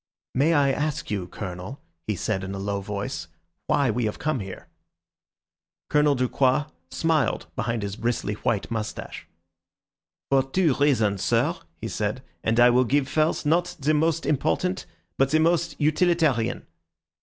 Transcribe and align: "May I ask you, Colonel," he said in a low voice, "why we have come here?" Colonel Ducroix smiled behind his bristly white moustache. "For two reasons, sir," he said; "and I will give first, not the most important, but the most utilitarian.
"May 0.33 0.55
I 0.55 0.71
ask 0.71 1.11
you, 1.11 1.27
Colonel," 1.27 1.79
he 2.07 2.15
said 2.15 2.43
in 2.43 2.55
a 2.55 2.57
low 2.57 2.81
voice, 2.81 3.27
"why 3.67 3.91
we 3.91 4.05
have 4.05 4.17
come 4.17 4.39
here?" 4.39 4.67
Colonel 5.91 6.15
Ducroix 6.15 6.65
smiled 6.89 7.45
behind 7.55 7.83
his 7.83 7.97
bristly 7.97 8.33
white 8.33 8.71
moustache. 8.71 9.27
"For 10.31 10.41
two 10.41 10.73
reasons, 10.73 11.23
sir," 11.23 11.55
he 11.79 11.87
said; 11.87 12.23
"and 12.43 12.59
I 12.59 12.71
will 12.71 12.83
give 12.85 13.07
first, 13.07 13.45
not 13.45 13.75
the 13.79 13.93
most 13.93 14.25
important, 14.25 14.87
but 15.19 15.29
the 15.29 15.39
most 15.39 15.79
utilitarian. 15.79 16.65